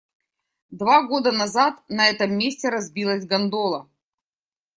Два 0.71 1.03
года 1.05 1.31
назад 1.31 1.83
на 1.87 2.07
этом 2.07 2.35
месте 2.35 2.69
разбилась 2.69 3.27
гондола. 3.27 3.87